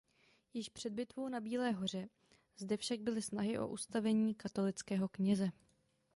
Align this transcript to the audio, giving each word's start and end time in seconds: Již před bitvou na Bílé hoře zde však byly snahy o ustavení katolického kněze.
Již 0.53 0.69
před 0.69 0.93
bitvou 0.93 1.29
na 1.29 1.39
Bílé 1.39 1.71
hoře 1.71 2.09
zde 2.57 2.77
však 2.77 2.99
byly 2.99 3.21
snahy 3.21 3.59
o 3.59 3.67
ustavení 3.67 4.35
katolického 4.35 5.07
kněze. 5.09 5.49